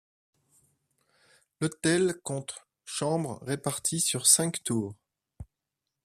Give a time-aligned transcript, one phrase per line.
[1.59, 4.95] L'hôtel compte chambres réparties sur cinq tours.